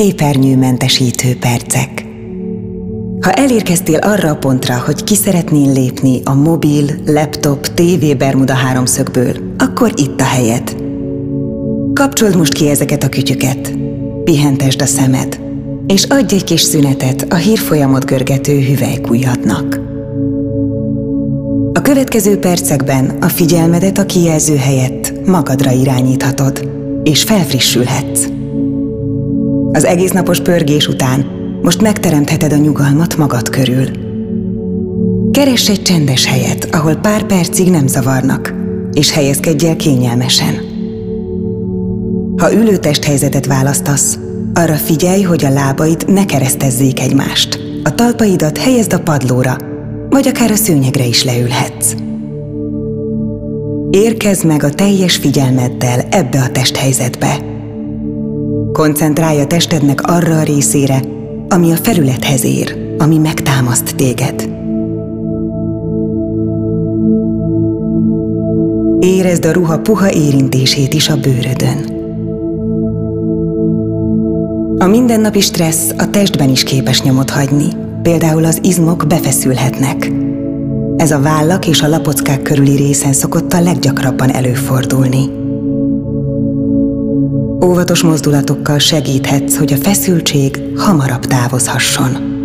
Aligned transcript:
képernyőmentesítő 0.00 1.36
percek. 1.38 2.04
Ha 3.20 3.32
elérkeztél 3.32 3.98
arra 3.98 4.30
a 4.30 4.36
pontra, 4.36 4.78
hogy 4.78 5.04
ki 5.04 5.14
szeretnél 5.14 5.72
lépni 5.72 6.20
a 6.24 6.34
mobil, 6.34 6.84
laptop, 7.06 7.66
TV 7.66 8.16
Bermuda 8.16 8.52
háromszögből, 8.52 9.36
akkor 9.58 9.92
itt 9.96 10.20
a 10.20 10.24
helyed. 10.24 10.76
Kapcsold 11.92 12.36
most 12.36 12.52
ki 12.52 12.68
ezeket 12.68 13.02
a 13.02 13.08
kütyüket, 13.08 13.72
pihentesd 14.24 14.82
a 14.82 14.86
szemed, 14.86 15.40
és 15.86 16.04
adj 16.04 16.34
egy 16.34 16.44
kis 16.44 16.60
szünetet 16.60 17.26
a 17.28 17.34
hírfolyamot 17.34 18.04
görgető 18.04 18.60
hüvelykújhatnak. 18.60 19.80
A 21.72 21.80
következő 21.82 22.38
percekben 22.38 23.16
a 23.20 23.28
figyelmedet 23.28 23.98
a 23.98 24.06
kijelző 24.06 24.56
helyett 24.56 25.26
magadra 25.26 25.70
irányíthatod, 25.70 26.70
és 27.02 27.22
felfrissülhetsz. 27.22 28.39
Az 29.72 29.84
egész 29.84 30.10
napos 30.10 30.40
pörgés 30.40 30.88
után 30.88 31.26
most 31.62 31.82
megteremtheted 31.82 32.52
a 32.52 32.56
nyugalmat 32.56 33.16
magad 33.16 33.48
körül. 33.48 33.86
Keress 35.30 35.68
egy 35.68 35.82
csendes 35.82 36.26
helyet, 36.26 36.68
ahol 36.72 36.94
pár 36.94 37.22
percig 37.22 37.70
nem 37.70 37.86
zavarnak, 37.86 38.54
és 38.92 39.12
helyezkedj 39.12 39.66
el 39.66 39.76
kényelmesen. 39.76 40.54
Ha 42.36 42.52
ülőtest 42.52 43.04
helyzetet 43.04 43.46
választasz, 43.46 44.18
arra 44.54 44.74
figyelj, 44.74 45.22
hogy 45.22 45.44
a 45.44 45.50
lábaid 45.50 46.04
ne 46.06 46.24
keresztezzék 46.24 47.00
egymást. 47.00 47.60
A 47.82 47.94
talpaidat 47.94 48.58
helyezd 48.58 48.92
a 48.92 49.00
padlóra, 49.00 49.56
vagy 50.08 50.28
akár 50.28 50.50
a 50.50 50.56
szőnyegre 50.56 51.04
is 51.04 51.24
leülhetsz. 51.24 51.94
Érkezz 53.90 54.42
meg 54.42 54.62
a 54.62 54.70
teljes 54.70 55.16
figyelmeddel 55.16 56.00
ebbe 56.10 56.40
a 56.40 56.50
testhelyzetbe. 56.50 57.49
Koncentrálj 58.80 59.40
a 59.40 59.46
testednek 59.46 60.02
arra 60.02 60.38
a 60.38 60.42
részére, 60.42 61.02
ami 61.48 61.72
a 61.72 61.76
felülethez 61.76 62.44
ér, 62.44 62.94
ami 62.98 63.18
megtámaszt 63.18 63.96
téged. 63.96 64.48
Érezd 69.00 69.44
a 69.44 69.52
ruha 69.52 69.78
puha 69.78 70.12
érintését 70.12 70.94
is 70.94 71.08
a 71.08 71.16
bőrödön. 71.16 71.78
A 74.78 74.86
mindennapi 74.86 75.40
stressz 75.40 75.94
a 75.98 76.10
testben 76.10 76.48
is 76.48 76.62
képes 76.62 77.02
nyomot 77.02 77.30
hagyni, 77.30 77.68
például 78.02 78.44
az 78.44 78.58
izmok 78.62 79.04
befeszülhetnek. 79.08 80.12
Ez 80.96 81.10
a 81.10 81.20
vállak 81.20 81.66
és 81.66 81.82
a 81.82 81.88
lapockák 81.88 82.42
körüli 82.42 82.76
részen 82.76 83.12
szokott 83.12 83.52
a 83.52 83.60
leggyakrabban 83.60 84.30
előfordulni. 84.30 85.39
Óvatos 87.64 88.02
mozdulatokkal 88.02 88.78
segíthetsz, 88.78 89.56
hogy 89.56 89.72
a 89.72 89.76
feszültség 89.76 90.62
hamarabb 90.76 91.24
távozhasson. 91.24 92.38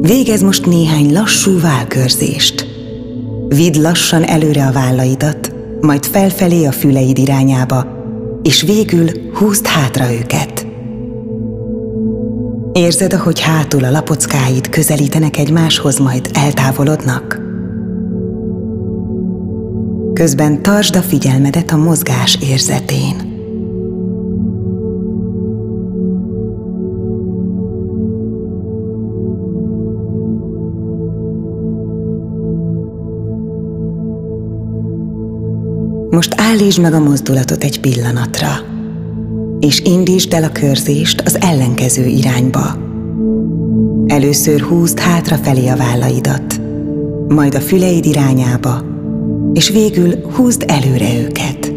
Végez 0.00 0.42
most 0.42 0.66
néhány 0.66 1.12
lassú 1.12 1.60
válkörzést. 1.60 2.66
Vidd 3.48 3.80
lassan 3.80 4.24
előre 4.24 4.66
a 4.66 4.72
vállaidat, 4.72 5.52
majd 5.80 6.04
felfelé 6.04 6.64
a 6.64 6.72
füleid 6.72 7.18
irányába, 7.18 7.86
és 8.42 8.62
végül 8.62 9.08
húzd 9.34 9.66
hátra 9.66 10.12
őket. 10.12 10.66
Érzed, 12.72 13.12
ahogy 13.12 13.40
hátul 13.40 13.84
a 13.84 13.90
lapockáid 13.90 14.68
közelítenek 14.68 15.36
egymáshoz, 15.36 15.98
majd 15.98 16.30
eltávolodnak? 16.32 17.41
Közben 20.14 20.62
tartsd 20.62 20.96
a 20.96 21.00
figyelmedet 21.00 21.70
a 21.70 21.76
mozgás 21.76 22.38
érzetén. 22.50 23.30
Most 36.10 36.34
állítsd 36.36 36.80
meg 36.80 36.92
a 36.94 37.00
mozdulatot 37.00 37.64
egy 37.64 37.80
pillanatra, 37.80 38.50
és 39.60 39.80
indítsd 39.80 40.32
el 40.32 40.44
a 40.44 40.52
körzést 40.52 41.20
az 41.20 41.40
ellenkező 41.40 42.04
irányba. 42.04 42.76
Először 44.06 44.60
húzd 44.60 44.98
hátrafelé 44.98 45.68
a 45.68 45.76
vállaidat, 45.76 46.60
majd 47.28 47.54
a 47.54 47.60
füleid 47.60 48.04
irányába, 48.04 48.91
és 49.52 49.68
végül 49.68 50.14
húzd 50.34 50.64
előre 50.66 51.20
őket. 51.20 51.72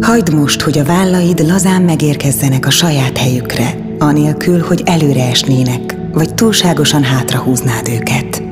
Hagyd 0.00 0.34
most, 0.34 0.60
hogy 0.60 0.78
a 0.78 0.84
vállaid 0.84 1.46
lazán 1.46 1.82
megérkezzenek 1.82 2.66
a 2.66 2.70
saját 2.70 3.18
helyükre, 3.18 3.78
anélkül, 3.98 4.60
hogy 4.60 4.82
előre 4.84 5.28
esnének, 5.28 5.96
vagy 6.12 6.34
túlságosan 6.34 7.02
hátrahúznád 7.02 7.88
őket. 7.88 8.45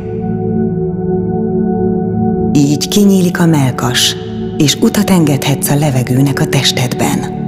Így 2.56 2.88
kinyílik 2.88 3.40
a 3.40 3.46
melkas, 3.46 4.16
és 4.56 4.74
utat 4.74 5.10
engedhetsz 5.10 5.70
a 5.70 5.74
levegőnek 5.74 6.40
a 6.40 6.46
testedben. 6.46 7.42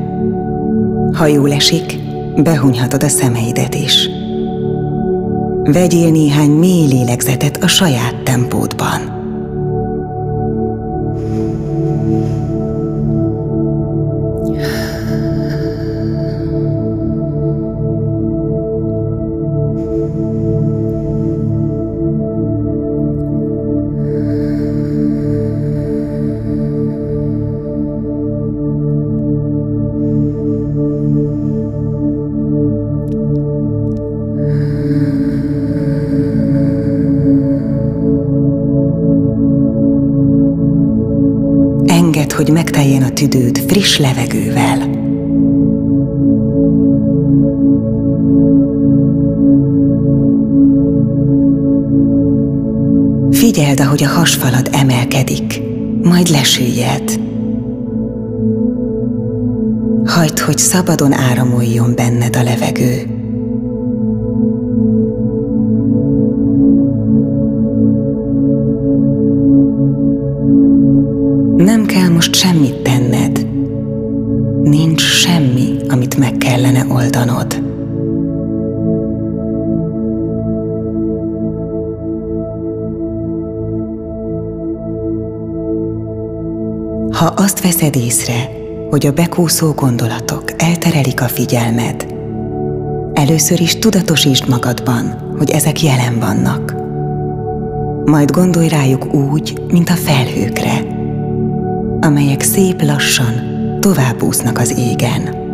Ha 1.12 1.26
jól 1.26 1.52
esik, 1.52 1.98
behunyhatod 2.36 3.02
a 3.02 3.08
szemeidet 3.08 3.74
is. 3.74 4.08
Vegyél 5.62 6.10
néhány 6.10 6.50
mély 6.50 6.86
lélegzetet 6.86 7.56
a 7.62 7.66
saját 7.66 8.22
tempódban. 8.22 9.15
Hogy 42.32 42.50
megteljen 42.50 43.02
a 43.02 43.10
tüdőd 43.10 43.58
friss 43.66 43.98
levegővel. 43.98 44.78
Figyeld, 53.30 53.80
ahogy 53.80 54.04
a 54.04 54.08
hasfalad 54.08 54.68
emelkedik, 54.72 55.60
majd 56.02 56.28
lesüllyed. 56.28 57.20
Hagyd, 60.04 60.38
hogy 60.38 60.58
szabadon 60.58 61.12
áramoljon 61.12 61.94
benned 61.94 62.36
a 62.36 62.42
levegő. 62.42 63.15
Kellene 76.66 76.94
oldanod. 76.94 77.62
Ha 87.12 87.26
azt 87.26 87.62
veszed 87.62 87.96
észre, 87.96 88.50
hogy 88.90 89.06
a 89.06 89.12
bekúszó 89.12 89.72
gondolatok 89.72 90.62
elterelik 90.62 91.20
a 91.20 91.28
figyelmed, 91.28 92.06
először 93.14 93.60
is 93.60 93.78
tudatosítsd 93.78 94.48
magadban, 94.48 95.34
hogy 95.38 95.50
ezek 95.50 95.82
jelen 95.82 96.18
vannak. 96.18 96.74
Majd 98.04 98.30
gondolj 98.30 98.68
rájuk 98.68 99.14
úgy, 99.14 99.60
mint 99.68 99.88
a 99.88 99.94
felhőkre, 99.94 100.86
amelyek 102.00 102.42
szép 102.42 102.82
lassan 102.82 103.34
tovább 103.80 104.22
úsznak 104.22 104.58
az 104.58 104.78
égen. 104.78 105.45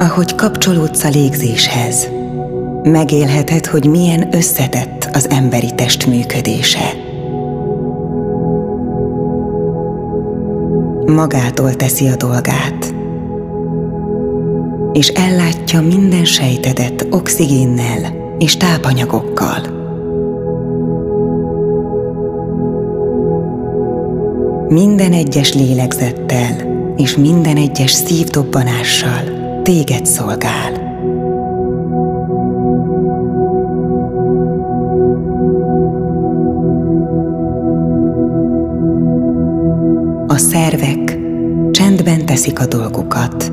Ahogy 0.00 0.34
kapcsolódsz 0.34 1.04
a 1.04 1.08
légzéshez, 1.08 2.08
Megélheted, 2.82 3.66
hogy 3.66 3.86
milyen 3.86 4.34
összetett 4.34 5.08
az 5.12 5.30
emberi 5.30 5.74
test 5.74 6.06
működése. 6.06 6.92
Magától 11.06 11.74
teszi 11.74 12.08
a 12.08 12.16
dolgát, 12.16 12.94
és 14.92 15.08
ellátja 15.08 15.80
minden 15.80 16.24
sejtedet 16.24 17.06
oxigénnel 17.10 18.14
és 18.38 18.56
tápanyagokkal. 18.56 19.60
Minden 24.68 25.12
egyes 25.12 25.54
lélegzettel 25.54 26.54
és 26.96 27.16
minden 27.16 27.56
egyes 27.56 27.90
szívdobbanással 27.90 29.39
téged 29.62 30.06
szolgál. 30.06 30.88
A 40.26 40.36
szervek 40.36 41.18
csendben 41.70 42.26
teszik 42.26 42.60
a 42.60 42.66
dolgukat. 42.66 43.52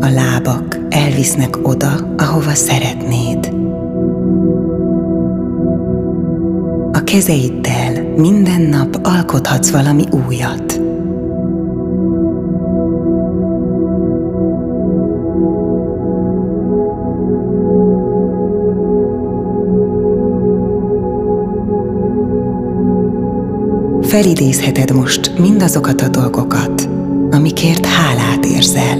A 0.00 0.08
lábak 0.08 0.78
elvisznek 0.88 1.58
oda, 1.62 1.92
ahova 2.16 2.54
szeretnéd. 2.54 3.54
A 6.92 7.04
kezeiddel 7.04 8.02
minden 8.16 8.60
nap 8.60 8.98
alkothatsz 9.02 9.70
valami 9.70 10.04
újat. 10.26 10.69
Felidézheted 24.10 24.92
most 24.94 25.38
mindazokat 25.38 26.00
a 26.00 26.08
dolgokat, 26.08 26.88
amikért 27.30 27.86
hálát 27.86 28.44
érzel. 28.44 28.98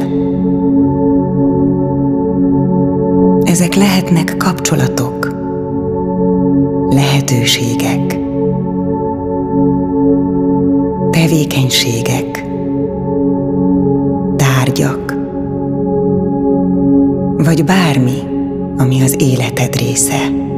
Ezek 3.43 3.75
lehetnek 3.75 4.37
kapcsolatok, 4.37 5.27
lehetőségek, 6.91 8.19
tevékenységek, 11.11 12.45
tárgyak, 14.37 15.17
vagy 17.37 17.65
bármi, 17.65 18.19
ami 18.77 19.03
az 19.03 19.17
életed 19.19 19.77
része. 19.77 20.50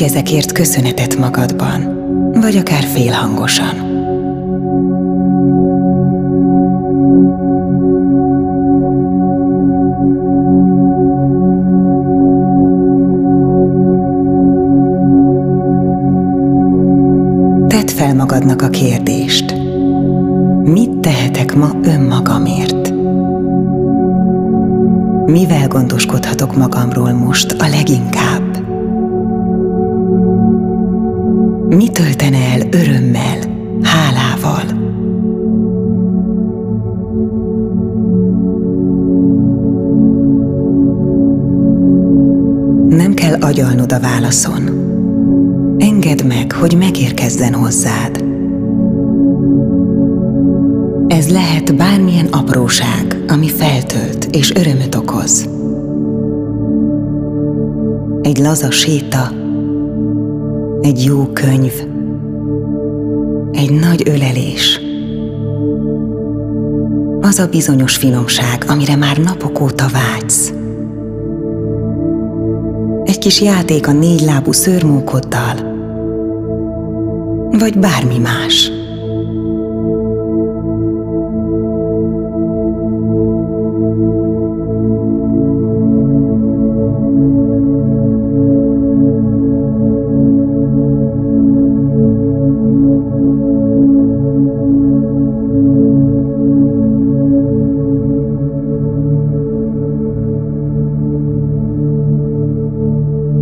Mondj 0.00 0.18
ezekért 0.18 0.52
köszönetet 0.52 1.18
magadban 1.18 1.98
vagy 2.40 2.56
akár 2.56 2.82
félhangosan. 2.82 3.74
Tedd 17.68 17.86
fel 17.86 18.14
magadnak 18.14 18.62
a 18.62 18.68
kérdést. 18.68 19.54
Mit 20.62 20.90
tehetek 20.90 21.54
ma 21.54 21.70
önmagamért? 21.82 22.92
Mivel 25.26 25.68
gondoskodhatok 25.68 26.56
magamról 26.56 27.12
most 27.12 27.52
a 27.52 27.68
leginkább? 27.68 28.49
Mi 31.76 31.88
töltene 31.88 32.36
el 32.36 32.60
örömmel, 32.70 33.38
hálával? 33.82 34.62
Nem 42.88 43.14
kell 43.14 43.40
agyalnod 43.40 43.92
a 43.92 44.00
válaszon. 44.00 44.62
Engedd 45.78 46.26
meg, 46.26 46.52
hogy 46.52 46.76
megérkezzen 46.78 47.54
hozzád. 47.54 48.24
Ez 51.08 51.28
lehet 51.28 51.76
bármilyen 51.76 52.26
apróság, 52.26 53.24
ami 53.28 53.48
feltölt 53.48 54.24
és 54.24 54.54
örömöt 54.54 54.94
okoz. 54.94 55.48
Egy 58.22 58.38
laza 58.38 58.70
séta, 58.70 59.39
egy 60.80 61.04
jó 61.04 61.26
könyv, 61.26 61.72
egy 63.52 63.70
nagy 63.80 64.02
ölelés. 64.08 64.80
Az 67.20 67.38
a 67.38 67.46
bizonyos 67.46 67.96
finomság, 67.96 68.64
amire 68.68 68.96
már 68.96 69.18
napok 69.18 69.60
óta 69.60 69.86
vágysz. 69.92 70.52
Egy 73.04 73.18
kis 73.18 73.40
játék 73.40 73.86
a 73.86 73.92
négy 73.92 74.20
lábú 74.20 74.52
szörmókoddal, 74.52 75.54
vagy 77.50 77.78
bármi 77.78 78.18
más. 78.18 78.69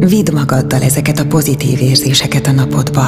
Vidd 0.09 0.33
magaddal 0.33 0.83
ezeket 0.83 1.19
a 1.19 1.27
pozitív 1.27 1.81
érzéseket 1.81 2.47
a 2.47 2.53
napodba, 2.53 3.07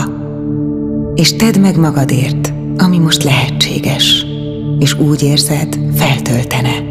és 1.15 1.37
tedd 1.37 1.59
meg 1.59 1.79
magadért, 1.79 2.53
ami 2.77 2.99
most 2.99 3.23
lehetséges, 3.23 4.25
és 4.79 4.99
úgy 4.99 5.23
érzed, 5.23 5.79
feltöltene. 5.95 6.89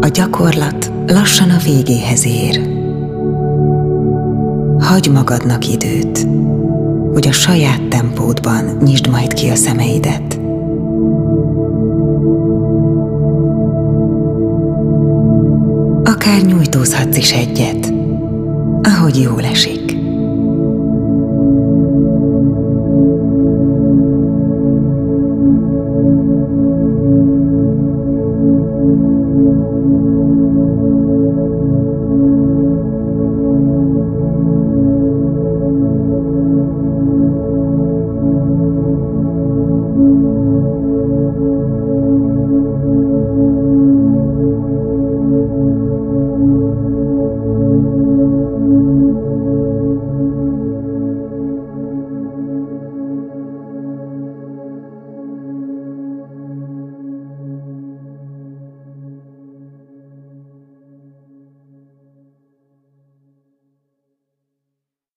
A 0.00 0.08
gyakorlat 0.12 0.92
lassan 1.06 1.50
a 1.50 1.58
végéhez 1.58 2.26
ér. 2.26 2.71
Hagy 4.82 5.10
magadnak 5.12 5.68
időt, 5.68 6.26
hogy 7.12 7.28
a 7.28 7.32
saját 7.32 7.88
tempódban 7.88 8.64
nyisd 8.84 9.08
majd 9.08 9.34
ki 9.34 9.48
a 9.48 9.54
szemeidet. 9.54 10.38
Akár 16.04 16.40
nyújtózhatsz 16.42 17.16
is 17.16 17.32
egyet, 17.32 17.92
ahogy 18.82 19.20
jól 19.20 19.44
esik. 19.44 19.81